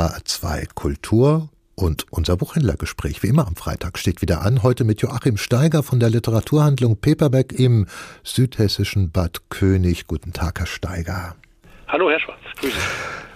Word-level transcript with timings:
HR2 0.00 0.68
Kultur 0.74 1.50
und 1.74 2.06
unser 2.10 2.38
Buchhändlergespräch, 2.38 3.22
wie 3.22 3.26
immer 3.26 3.46
am 3.46 3.54
Freitag, 3.54 3.98
steht 3.98 4.22
wieder 4.22 4.40
an. 4.40 4.62
Heute 4.62 4.84
mit 4.84 5.02
Joachim 5.02 5.36
Steiger 5.36 5.82
von 5.82 6.00
der 6.00 6.08
Literaturhandlung 6.08 6.96
Paperback 6.96 7.52
im 7.52 7.86
südhessischen 8.24 9.10
Bad 9.10 9.50
König. 9.50 10.06
Guten 10.06 10.32
Tag, 10.32 10.58
Herr 10.58 10.66
Steiger. 10.66 11.36
Hallo, 11.86 12.08
Herr 12.08 12.18
Schwarz. 12.18 12.38
Grüße. 12.60 12.76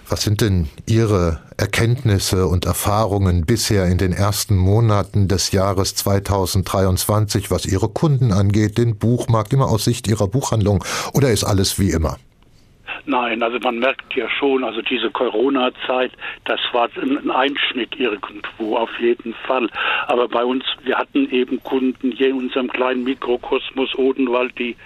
Was 0.08 0.22
sind 0.22 0.40
denn 0.40 0.70
Ihre 0.86 1.40
Erkenntnisse 1.58 2.46
und 2.46 2.64
Erfahrungen 2.64 3.44
bisher 3.44 3.84
in 3.86 3.98
den 3.98 4.14
ersten 4.14 4.56
Monaten 4.56 5.28
des 5.28 5.52
Jahres 5.52 5.94
2023, 5.96 7.50
was 7.50 7.66
Ihre 7.66 7.88
Kunden 7.88 8.32
angeht, 8.32 8.78
den 8.78 8.96
Buchmarkt, 8.96 9.52
immer 9.52 9.68
aus 9.68 9.84
Sicht 9.84 10.06
Ihrer 10.06 10.28
Buchhandlung? 10.28 10.82
Oder 11.12 11.30
ist 11.30 11.44
alles 11.44 11.78
wie 11.78 11.90
immer? 11.90 12.16
Nein, 13.06 13.42
also 13.42 13.58
man 13.58 13.78
merkt 13.78 14.14
ja 14.14 14.28
schon, 14.28 14.64
also 14.64 14.82
diese 14.82 15.10
Corona-Zeit, 15.10 16.12
das 16.44 16.60
war 16.72 16.88
ein 17.00 17.30
Einschnitt 17.30 17.98
irgendwo 17.98 18.76
auf 18.76 18.90
jeden 18.98 19.34
Fall. 19.46 19.68
Aber 20.06 20.28
bei 20.28 20.44
uns, 20.44 20.64
wir 20.82 20.96
hatten 20.96 21.28
eben 21.30 21.62
Kunden 21.62 22.12
hier 22.12 22.28
in 22.28 22.36
unserem 22.36 22.68
kleinen 22.68 23.04
Mikrokosmos 23.04 23.94
Odenwald, 23.96 24.58
die 24.58 24.76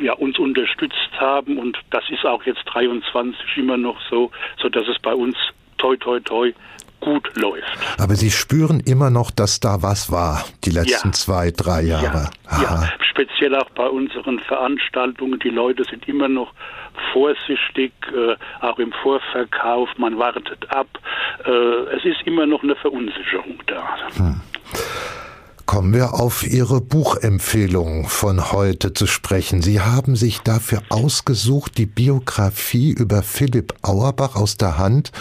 ja, 0.00 0.14
uns 0.14 0.38
unterstützt 0.38 1.10
haben 1.18 1.58
und 1.58 1.78
das 1.90 2.04
ist 2.10 2.24
auch 2.24 2.42
jetzt 2.44 2.64
23 2.64 3.56
immer 3.56 3.76
noch 3.76 4.00
so, 4.10 4.30
so 4.60 4.68
dass 4.68 4.88
es 4.88 4.98
bei 4.98 5.14
uns 5.14 5.36
toi 5.78 5.96
toi 5.96 6.18
toi 6.20 6.52
gut 7.02 7.36
läuft. 7.36 7.78
Aber 7.98 8.14
Sie 8.14 8.30
spüren 8.30 8.80
immer 8.80 9.10
noch, 9.10 9.30
dass 9.30 9.60
da 9.60 9.82
was 9.82 10.10
war, 10.10 10.44
die 10.64 10.70
letzten 10.70 11.08
ja. 11.08 11.12
zwei, 11.12 11.50
drei 11.50 11.82
Jahre. 11.82 12.30
Ja, 12.50 12.62
ja, 12.62 12.88
speziell 13.10 13.54
auch 13.56 13.68
bei 13.70 13.86
unseren 13.86 14.38
Veranstaltungen. 14.40 15.38
Die 15.40 15.50
Leute 15.50 15.84
sind 15.84 16.08
immer 16.08 16.28
noch 16.28 16.54
vorsichtig, 17.12 17.92
äh, 18.14 18.36
auch 18.64 18.78
im 18.78 18.92
Vorverkauf. 19.02 19.88
Man 19.98 20.18
wartet 20.18 20.70
ab. 20.70 20.88
Äh, 21.44 21.50
es 21.96 22.04
ist 22.04 22.22
immer 22.24 22.46
noch 22.46 22.62
eine 22.62 22.76
Verunsicherung 22.76 23.58
da. 23.66 23.82
Hm. 24.16 24.40
Kommen 25.66 25.94
wir 25.94 26.14
auf 26.14 26.44
Ihre 26.44 26.80
Buchempfehlung 26.80 28.06
von 28.06 28.52
heute 28.52 28.92
zu 28.92 29.06
sprechen. 29.06 29.62
Sie 29.62 29.80
haben 29.80 30.16
sich 30.16 30.40
dafür 30.40 30.82
ausgesucht, 30.90 31.78
die 31.78 31.86
Biografie 31.86 32.90
über 32.90 33.22
Philipp 33.22 33.72
Auerbach 33.82 34.36
aus 34.36 34.56
der 34.56 34.76
Hand 34.76 35.12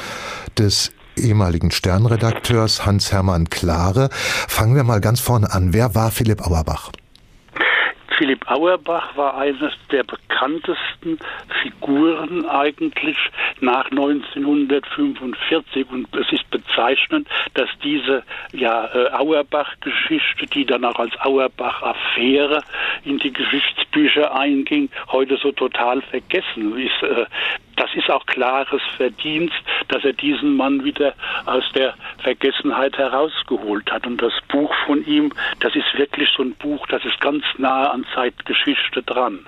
des 0.57 0.91
ehemaligen 1.21 1.71
Sternredakteurs 1.71 2.85
Hans-Hermann 2.85 3.49
Klare. 3.49 4.09
Fangen 4.11 4.75
wir 4.75 4.83
mal 4.83 5.01
ganz 5.01 5.19
vorne 5.19 5.51
an. 5.51 5.73
Wer 5.73 5.95
war 5.95 6.11
Philipp 6.11 6.41
Auerbach? 6.41 6.91
Philipp 8.21 8.47
Auerbach 8.47 9.17
war 9.17 9.35
eines 9.35 9.73
der 9.91 10.03
bekanntesten 10.03 11.17
Figuren 11.63 12.47
eigentlich 12.47 13.17
nach 13.61 13.89
1945 13.89 15.89
und 15.89 16.07
es 16.15 16.31
ist 16.31 16.47
bezeichnend, 16.51 17.27
dass 17.55 17.67
diese 17.83 18.21
ja, 18.53 18.85
äh, 18.93 19.09
Auerbach-Geschichte, 19.13 20.45
die 20.45 20.67
dann 20.67 20.85
auch 20.85 20.99
als 20.99 21.19
Auerbach-Affäre 21.19 22.61
in 23.05 23.17
die 23.17 23.33
Geschichtsbücher 23.33 24.35
einging, 24.35 24.91
heute 25.11 25.37
so 25.37 25.51
total 25.51 26.03
vergessen 26.03 26.77
ist. 26.77 27.01
Äh, 27.01 27.25
das 27.75 27.89
ist 27.95 28.11
auch 28.11 28.27
klares 28.27 28.83
Verdienst, 28.97 29.55
dass 29.91 30.03
er 30.03 30.13
diesen 30.13 30.55
Mann 30.55 30.83
wieder 30.83 31.13
aus 31.45 31.63
der 31.75 31.93
Vergessenheit 32.23 32.97
herausgeholt 32.97 33.91
hat. 33.91 34.07
Und 34.07 34.21
das 34.21 34.33
Buch 34.51 34.71
von 34.85 35.05
ihm, 35.05 35.31
das 35.59 35.75
ist 35.75 35.85
wirklich 35.97 36.29
so 36.35 36.43
ein 36.43 36.53
Buch, 36.55 36.85
das 36.87 37.03
ist 37.05 37.19
ganz 37.21 37.43
nah 37.57 37.91
an 37.91 38.05
Zeitgeschichte 38.15 39.03
dran. 39.03 39.39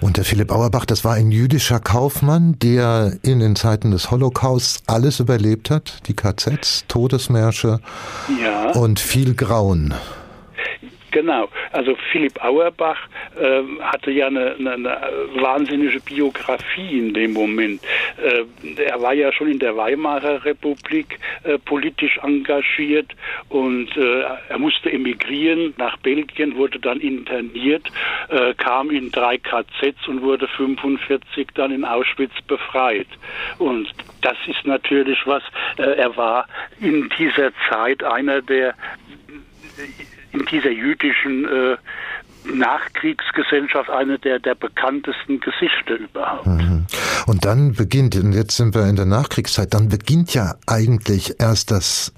Und 0.00 0.16
der 0.16 0.24
Philipp 0.24 0.50
Auerbach, 0.50 0.84
das 0.84 1.04
war 1.04 1.14
ein 1.14 1.30
jüdischer 1.30 1.80
Kaufmann, 1.80 2.58
der 2.60 3.12
in 3.22 3.40
den 3.40 3.56
Zeiten 3.56 3.90
des 3.90 4.10
Holocausts 4.10 4.82
alles 4.86 5.20
überlebt 5.20 5.70
hat, 5.70 6.06
die 6.06 6.14
KZs, 6.14 6.86
Todesmärsche 6.88 7.80
ja. 8.42 8.70
und 8.72 9.00
viel 9.00 9.34
Grauen. 9.34 9.94
Genau. 11.12 11.48
Also 11.72 11.94
Philipp 12.10 12.42
Auerbach 12.42 12.98
äh, 13.38 13.62
hatte 13.82 14.10
ja 14.10 14.28
eine, 14.28 14.56
eine, 14.58 14.72
eine, 14.72 15.00
wahnsinnige 15.34 16.00
Biografie 16.00 16.98
in 16.98 17.12
dem 17.12 17.34
Moment. 17.34 17.82
Äh, 18.16 18.44
er 18.82 19.00
war 19.00 19.12
ja 19.12 19.30
schon 19.30 19.48
in 19.48 19.58
der 19.58 19.76
Weimarer 19.76 20.42
Republik 20.44 21.18
äh, 21.44 21.58
politisch 21.58 22.18
engagiert 22.22 23.12
und 23.50 23.94
äh, 23.96 24.22
er 24.48 24.58
musste 24.58 24.90
emigrieren 24.90 25.74
nach 25.76 25.98
Belgien, 25.98 26.56
wurde 26.56 26.80
dann 26.80 27.00
interniert, 27.00 27.86
äh, 28.30 28.54
kam 28.54 28.90
in 28.90 29.10
drei 29.10 29.36
KZs 29.36 30.08
und 30.08 30.22
wurde 30.22 30.48
45 30.48 31.48
dann 31.54 31.72
in 31.72 31.84
Auschwitz 31.84 32.32
befreit. 32.46 33.08
Und 33.58 33.92
das 34.22 34.38
ist 34.46 34.66
natürlich 34.66 35.18
was, 35.26 35.42
äh, 35.76 35.82
er 35.82 36.16
war 36.16 36.46
in 36.80 37.10
dieser 37.18 37.52
Zeit 37.68 38.02
einer 38.02 38.40
der 38.40 38.74
dieser 40.52 40.70
jüdischen 40.70 41.44
äh, 41.46 41.76
Nachkriegsgesellschaft 42.44 43.88
eine 43.90 44.18
der, 44.18 44.38
der 44.38 44.54
bekanntesten 44.54 45.40
Gesichter 45.40 45.96
überhaupt. 45.96 46.46
Mhm. 46.46 46.86
Und 47.26 47.44
dann 47.44 47.72
beginnt, 47.72 48.16
und 48.16 48.32
jetzt 48.32 48.56
sind 48.56 48.74
wir 48.74 48.86
in 48.86 48.96
der 48.96 49.06
Nachkriegszeit, 49.06 49.74
dann 49.74 49.88
beginnt 49.88 50.34
ja 50.34 50.54
eigentlich 50.66 51.40
erst 51.40 51.70
das 51.70 52.12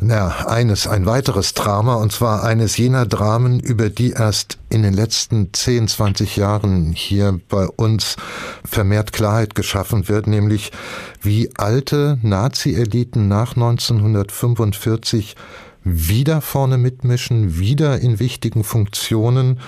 na, 0.00 0.46
eines, 0.46 0.86
ein 0.86 1.04
weiteres 1.04 1.52
Drama, 1.52 1.96
und 1.96 2.10
zwar 2.10 2.42
eines 2.42 2.76
jener 2.78 3.04
Dramen, 3.04 3.60
über 3.60 3.90
die 3.90 4.12
erst 4.12 4.58
in 4.70 4.82
den 4.82 4.94
letzten 4.94 5.52
10, 5.52 5.88
20 5.88 6.36
Jahren 6.36 6.92
hier 6.92 7.38
bei 7.48 7.66
uns 7.66 8.16
vermehrt 8.64 9.12
Klarheit 9.12 9.54
geschaffen 9.54 10.08
wird, 10.08 10.26
nämlich 10.26 10.72
wie 11.20 11.50
alte 11.56 12.18
Nazi-Eliten 12.22 13.28
nach 13.28 13.56
1945 13.56 15.36
wieder 15.84 16.40
vorne 16.40 16.78
mitmischen, 16.78 17.58
wieder 17.58 18.00
in 18.00 18.18
wichtigen 18.18 18.64
Funktionen 18.64 19.60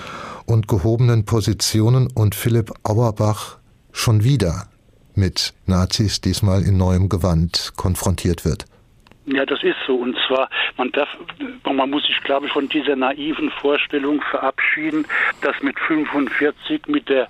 und 0.45 0.67
gehobenen 0.67 1.25
Positionen 1.25 2.07
und 2.07 2.33
Philipp 2.33 2.73
Auerbach 2.83 3.57
schon 3.91 4.23
wieder 4.23 4.67
mit 5.15 5.53
Nazis, 5.67 6.21
diesmal 6.21 6.63
in 6.63 6.77
neuem 6.77 7.07
Gewand, 7.07 7.73
konfrontiert 7.75 8.45
wird. 8.45 8.65
Ja, 9.25 9.45
das 9.45 9.63
ist 9.63 9.77
so. 9.87 9.95
Und 9.95 10.17
zwar, 10.27 10.49
man 10.77 10.91
darf, 10.91 11.07
man 11.63 11.89
muss 11.89 12.05
sich, 12.05 12.21
glaube 12.23 12.47
ich, 12.47 12.51
von 12.51 12.67
dieser 12.67 12.95
naiven 12.95 13.49
Vorstellung 13.51 14.21
verabschieden, 14.21 15.05
dass 15.41 15.61
mit 15.61 15.79
45, 15.79 16.87
mit 16.87 17.07
der 17.07 17.27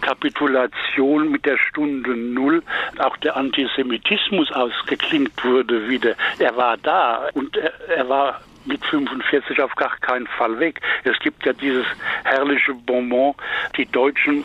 Kapitulation, 0.00 1.30
mit 1.30 1.46
der 1.46 1.56
Stunde 1.58 2.16
Null, 2.16 2.62
auch 2.98 3.16
der 3.18 3.36
Antisemitismus 3.36 4.50
ausgeklingt 4.50 5.44
wurde 5.44 5.88
wieder. 5.88 6.14
Er 6.38 6.56
war 6.56 6.76
da 6.78 7.28
und 7.34 7.56
er, 7.56 7.72
er 7.90 8.08
war 8.08 8.40
mit 8.66 8.84
45 8.86 9.60
auf 9.60 9.74
gar 9.76 9.96
keinen 9.98 10.26
Fall 10.26 10.58
weg. 10.58 10.80
Es 11.04 11.18
gibt 11.20 11.44
ja 11.46 11.52
dieses 11.52 11.86
herrliche 12.24 12.74
Bonbon, 12.74 13.34
die 13.76 13.86
Deutschen 13.86 14.44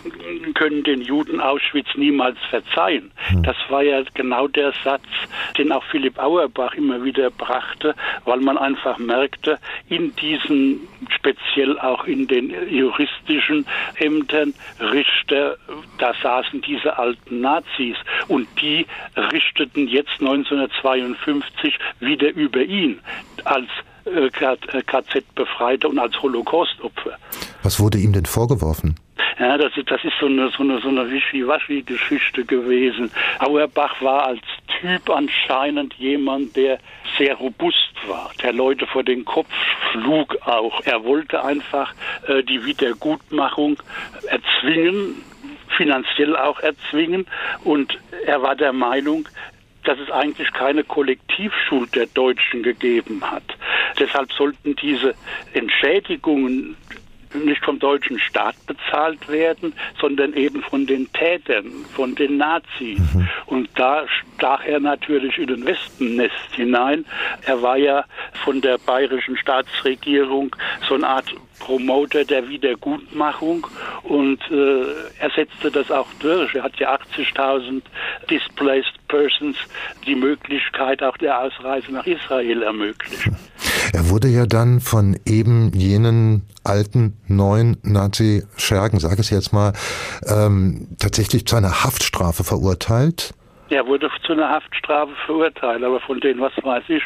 können 0.54 0.84
den 0.84 1.02
Juden 1.02 1.40
Auschwitz 1.40 1.88
niemals 1.96 2.38
verzeihen. 2.50 3.12
Hm. 3.28 3.44
Das 3.44 3.58
war 3.70 3.84
ja 3.84 4.04
genau 4.14 4.48
der 4.48 4.74
Satz, 4.84 5.06
den 5.58 5.72
auch 5.72 5.84
Philipp 5.86 6.20
Auerbach 6.20 6.74
immer 6.74 7.04
wieder 7.04 7.30
brachte, 7.30 7.96
weil 8.26 8.40
man 8.40 8.58
einfach 8.58 8.98
merkte, 8.98 9.60
in 9.90 10.16
diesen, 10.16 10.88
speziell 11.10 11.80
auch 11.80 12.06
in 12.06 12.28
den 12.28 12.54
juristischen 12.70 13.66
Ämtern, 13.96 14.54
Richter, 14.80 15.58
da 15.98 16.14
saßen 16.22 16.62
diese 16.62 16.98
alten 16.98 17.42
Nazis 17.42 17.98
und 18.28 18.48
die 18.62 18.86
richteten 19.16 19.88
jetzt 19.88 20.20
1952 20.20 21.78
wieder 22.00 22.30
über 22.34 22.62
ihn 22.62 23.00
als 23.46 23.68
KZ-Befreite 24.06 25.88
äh, 25.88 25.90
und 25.90 26.00
als 26.00 26.22
Holocaust-Opfer. 26.22 27.18
Was 27.64 27.80
wurde 27.80 27.98
ihm 27.98 28.14
denn 28.14 28.26
vorgeworfen? 28.26 28.96
Ja, 29.40 29.58
das 29.58 29.76
ist, 29.78 29.90
das 29.90 30.04
ist 30.04 30.14
so 30.20 30.28
eine, 30.28 30.50
so 30.50 30.64
eine, 30.64 30.80
so 30.82 30.90
eine 30.90 31.10
Wischi-Waschi-Geschichte 31.10 32.46
gewesen. 32.46 33.12
Auerbach 33.40 34.02
war 34.02 34.26
als 34.28 34.42
Typ 34.80 35.10
anscheinend 35.10 35.94
jemand, 35.96 36.56
der 36.56 36.80
sehr 37.18 37.36
robust 37.36 37.94
war, 38.08 38.32
der 38.42 38.54
Leute 38.54 38.88
vor 38.88 39.04
den 39.04 39.26
Kopf 39.26 39.50
schlug 39.92 40.38
auch. 40.46 40.82
Er 40.86 41.04
wollte 41.04 41.44
einfach 41.44 41.94
äh, 42.28 42.44
die 42.44 42.66
Wiedergutmachung 42.66 43.78
erzwingen, 44.28 45.24
finanziell 45.78 46.36
auch 46.36 46.60
erzwingen 46.60 47.26
und 47.64 47.98
er 48.26 48.42
war 48.42 48.56
der 48.56 48.74
Meinung, 48.74 49.28
dass 49.84 49.98
es 50.00 50.12
eigentlich 50.12 50.52
keine 50.54 50.84
Kollektivschuld 50.84 51.96
der 51.96 52.06
Deutschen 52.08 52.64
gegeben 52.64 53.22
hat. 53.30 53.44
Deshalb 54.02 54.32
sollten 54.34 54.76
diese 54.78 55.14
Entschädigungen 55.54 56.76
nicht 57.36 57.64
vom 57.64 57.78
deutschen 57.78 58.18
Staat 58.18 58.56
bezahlt 58.66 59.30
werden, 59.30 59.74
sondern 60.00 60.34
eben 60.34 60.64
von 60.64 60.88
den 60.88 61.08
Tätern, 61.14 61.86
von 61.94 62.16
den 62.16 62.38
Nazis. 62.38 63.00
Mhm. 63.14 63.30
Und 63.46 63.70
da 63.76 64.06
stach 64.08 64.66
er 64.66 64.80
natürlich 64.80 65.38
in 65.38 65.48
den 65.48 65.64
Westennest 65.64 66.56
hinein. 66.56 67.06
Er 67.46 67.62
war 67.62 67.78
ja 67.78 68.06
von 68.44 68.60
der 68.60 68.80
bayerischen 68.80 69.38
Staatsregierung 69.38 70.56
so 70.88 70.96
eine 70.96 71.08
Art 71.08 71.32
Promoter 71.60 72.26
der 72.26 72.50
Wiedergutmachung 72.50 73.68
und 74.02 74.40
äh, 74.50 74.84
er 75.20 75.30
setzte 75.36 75.70
das 75.70 75.92
auch 75.92 76.08
durch. 76.20 76.56
Er 76.56 76.64
hat 76.64 76.76
ja 76.78 76.96
80.000 76.96 77.84
Displaced 78.32 79.08
Persons 79.08 79.58
die 80.08 80.16
Möglichkeit 80.16 81.04
auch 81.04 81.18
der 81.18 81.40
Ausreise 81.40 81.92
nach 81.92 82.08
Israel 82.08 82.64
ermöglicht. 82.64 83.30
Er 83.94 84.10
wurde 84.10 84.30
ja 84.30 84.46
dann 84.46 84.80
von 84.80 85.18
eben 85.26 85.72
jenen 85.74 86.44
alten 86.64 87.18
neuen 87.28 87.78
Nazi-Schergen, 87.84 89.00
sage 89.00 89.22
ich 89.22 89.32
jetzt 89.32 89.52
mal, 89.52 89.74
ähm, 90.26 90.88
tatsächlich 90.98 91.46
zu 91.46 91.56
einer 91.56 91.84
Haftstrafe 91.84 92.44
verurteilt. 92.44 93.34
Er 93.72 93.88
wurde 93.88 94.12
zu 94.26 94.34
einer 94.34 94.50
Haftstrafe 94.50 95.14
verurteilt, 95.26 95.82
aber 95.82 96.02
von 96.02 96.20
den, 96.20 96.42
was 96.42 96.52
weiß 96.62 96.84
ich, 96.90 97.04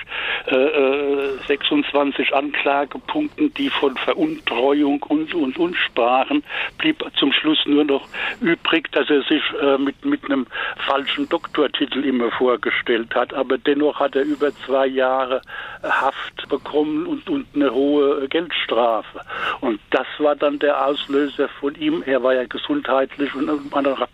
äh, 0.48 1.38
26 1.48 2.32
äh, 2.32 2.34
Anklagepunkten, 2.34 3.54
die 3.54 3.70
von 3.70 3.96
Veruntreuung 3.98 5.04
und, 5.04 5.36
und, 5.36 5.60
und 5.60 5.76
sprachen, 5.76 6.44
blieb 6.80 7.06
zum 7.20 7.32
Schluss 7.34 7.60
nur 7.68 7.84
noch 7.84 8.08
übrig, 8.42 8.92
dass 8.94 9.08
er 9.12 9.22
sich 9.22 9.44
äh, 9.62 9.78
mit, 9.78 10.04
mit 10.04 10.26
einem 10.26 10.48
falschen 10.88 11.30
Doktortitel 11.30 12.04
immer 12.04 12.32
vorgestellt 12.32 13.14
hat. 13.14 13.32
Aber 13.36 13.60
dennoch 13.60 14.00
hat 14.00 14.16
er 14.16 14.24
über 14.24 14.52
zwei 14.66 14.88
Jahre 14.88 15.42
Haft 15.84 16.50
bekommen 16.50 17.06
und, 17.06 17.30
und 17.30 17.46
eine 17.54 17.72
hohe 17.72 18.28
Geldstrafe. 18.28 19.22
Und 19.62 19.80
das 19.92 20.08
war 20.18 20.36
dann 20.36 20.58
der 20.58 20.84
Auslöser 20.84 21.48
von 21.60 21.76
ihm. 21.76 22.02
Er 22.08 22.24
war 22.24 22.34
ja 22.34 22.46
gesundheitlich 22.46 23.36
und 23.36 23.50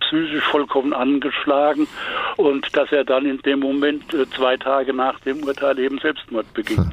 psychisch 0.02 0.44
vollkommen 0.44 0.94
angeschlagen 0.94 1.88
und 2.42 2.76
dass 2.76 2.92
er 2.92 3.04
dann 3.04 3.26
in 3.26 3.38
dem 3.40 3.60
Moment 3.60 4.14
äh, 4.14 4.26
zwei 4.36 4.58
Tage 4.58 4.94
nach 4.94 5.20
dem 5.22 5.44
Urteil 5.44 5.78
eben 5.80 6.00
Selbstmord 6.00 6.52
beging. 6.54 6.92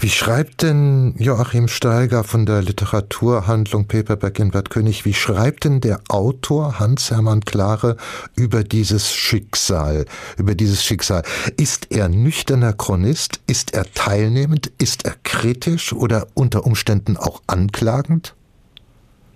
Wie 0.00 0.08
schreibt 0.08 0.62
denn 0.62 1.14
Joachim 1.18 1.68
Steiger 1.68 2.24
von 2.24 2.46
der 2.46 2.62
Literaturhandlung 2.62 3.86
Paperback 3.86 4.38
in 4.38 4.50
Bad 4.50 4.70
König, 4.70 5.04
wie 5.04 5.12
schreibt 5.12 5.64
denn 5.64 5.80
der 5.80 6.00
Autor 6.08 6.78
Hans-Hermann 6.78 7.42
Klare 7.42 7.96
über 8.36 8.64
dieses 8.64 9.14
Schicksal, 9.14 10.06
über 10.38 10.54
dieses 10.54 10.82
Schicksal? 10.82 11.22
Ist 11.58 11.92
er 11.92 12.08
nüchterner 12.08 12.72
Chronist? 12.72 13.42
Ist 13.46 13.74
er 13.74 13.84
teilnehmend? 13.92 14.72
Ist 14.78 15.04
er 15.04 15.14
kritisch 15.22 15.92
oder 15.92 16.26
unter 16.34 16.64
Umständen 16.64 17.18
auch 17.18 17.42
anklagend? 17.46 18.34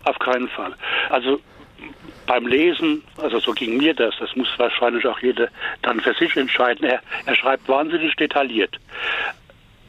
Auf 0.04 0.18
keinen 0.18 0.48
Fall. 0.48 0.74
Also 1.10 1.40
beim 2.26 2.46
Lesen, 2.46 3.02
also 3.18 3.38
so 3.38 3.52
ging 3.52 3.76
mir 3.76 3.94
das, 3.94 4.14
das 4.18 4.34
muss 4.34 4.48
wahrscheinlich 4.56 5.06
auch 5.06 5.18
jeder 5.20 5.48
dann 5.82 6.00
für 6.00 6.14
sich 6.14 6.34
entscheiden, 6.36 6.84
er, 6.84 7.00
er 7.26 7.36
schreibt 7.36 7.68
wahnsinnig 7.68 8.16
detailliert. 8.16 8.78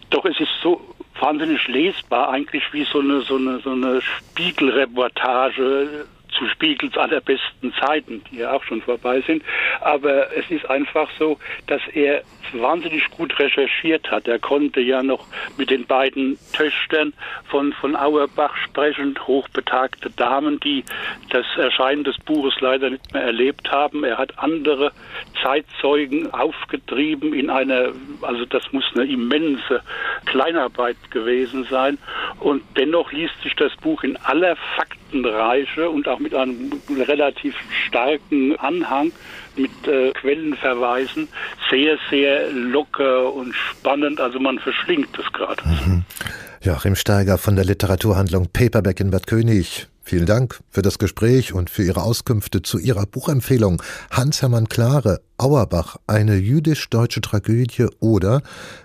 Doch 0.10 0.26
es 0.26 0.40
ist 0.40 0.52
so 0.62 0.82
wahnsinnig 1.20 1.68
lesbar, 1.68 2.30
eigentlich 2.30 2.64
wie 2.74 2.84
so 2.84 3.00
eine, 3.00 3.22
so 3.22 3.38
eine, 3.38 3.60
so 3.60 3.72
eine 3.72 4.02
Spiegelreportage 4.02 6.06
zu 6.38 6.48
Spiegels 6.48 6.98
allerbesten 6.98 7.74
Zeiten, 7.80 8.24
die 8.32 8.38
ja 8.38 8.52
auch 8.52 8.64
schon 8.64 8.82
vorbei 8.82 9.22
sind. 9.26 9.44
Aber 9.82 10.36
es 10.36 10.50
ist 10.50 10.70
einfach 10.70 11.10
so, 11.18 11.38
dass 11.68 11.82
er 11.94 12.24
wahnsinnig 12.54 13.10
gut 13.12 13.38
recherchiert 13.40 14.10
hat. 14.12 14.28
Er 14.28 14.40
konnte 14.40 14.80
ja 14.80 15.04
noch 15.04 15.26
mit 15.58 15.70
den 15.70 15.86
beiden 15.86 16.38
Töchtern 16.54 17.14
von, 17.50 17.74
von 17.74 17.96
Auerbach 17.96 18.56
sprechen, 18.58 19.18
hochbetagte 19.26 20.10
Damen, 20.12 20.60
die 20.60 20.84
das 21.30 21.46
Erscheinen 21.58 22.04
des 22.04 22.18
Buches 22.18 22.56
leider 22.60 22.90
nicht 22.90 23.14
mehr 23.14 23.24
erlebt 23.24 23.72
haben. 23.72 24.04
Er 24.04 24.18
hat 24.18 24.38
andere 24.40 24.92
Zeitzeugen 25.42 26.34
aufgetrieben 26.34 27.34
in 27.34 27.50
einer, 27.50 27.92
also 28.22 28.46
das 28.46 28.72
muss 28.72 28.86
eine 28.94 29.06
immense 29.06 29.82
Kleinarbeit 30.26 30.98
gewesen 31.12 31.66
sein. 31.70 31.98
Und 32.40 32.64
dennoch 32.78 33.12
liest 33.12 33.42
sich 33.44 33.56
das 33.56 33.76
Buch 33.78 34.04
in 34.04 34.18
aller 34.18 34.56
Faktenreiche 35.16 35.90
und 35.90 36.08
auch 36.08 36.20
mit 36.20 36.34
einem 36.34 36.72
relativ 36.90 37.56
starken 37.88 38.56
Anhang 38.58 39.12
mit 39.56 39.72
äh, 39.88 40.12
Quellenverweisen 40.12 41.28
sehr, 41.70 41.98
sehr 42.10 42.52
locker 42.52 43.34
und 43.34 43.54
spannend. 43.54 44.20
Also 44.20 44.40
man 44.40 44.60
verschlingt 44.60 45.18
es 45.18 45.32
gerade. 45.34 45.64
Mhm. 45.66 46.04
Joachim 46.62 46.96
Steiger 46.96 47.38
von 47.38 47.56
der 47.56 47.66
Literaturhandlung 47.66 48.50
Paperback 48.52 49.00
in 49.00 49.12
Bad 49.12 49.28
König. 49.28 49.88
Vielen 50.08 50.28
Dank 50.28 50.60
für 50.70 50.84
das 50.84 51.00
Gespräch 51.00 51.54
und 51.54 51.72
für 51.72 51.82
Ihre 51.82 52.04
Auskünfte 52.04 52.62
zu 52.62 52.78
Ihrer 52.78 53.08
Buchempfehlung 53.08 53.82
Hans-Hermann 54.12 54.70
Klare, 54.70 55.22
Auerbach, 55.38 55.98
eine 56.06 56.36
jüdisch-deutsche 56.36 57.22
Tragödie 57.22 57.88
oder 58.00 58.44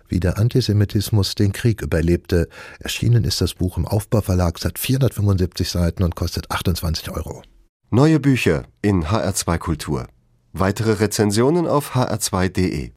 wie 0.09 0.19
der 0.19 0.39
Antisemitismus 0.39 1.35
den 1.35 1.53
Krieg 1.53 1.83
überlebte. 1.83 2.49
Erschienen 2.79 3.25
ist 3.25 3.43
das 3.43 3.53
Buch 3.53 3.77
im 3.77 3.87
Aufbauverlag, 3.87 4.59
seit 4.59 4.79
475 4.79 5.69
Seiten 5.69 6.05
und 6.05 6.17
kostet 6.17 6.51
28 6.51 7.11
Euro. 7.11 7.43
Neue 7.91 8.19
Bücher 8.19 8.65
in 8.81 9.05
HR2 9.05 9.59
Kultur. 9.59 10.07
Weitere 10.55 10.93
Rezensionen 10.95 11.67
auf 11.67 11.95
hr2.de 11.97 12.89